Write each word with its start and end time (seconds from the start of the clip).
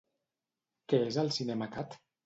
Què 0.95 1.03
és 1.13 1.21
el 1.27 1.33
Cinemacat? 1.39 1.99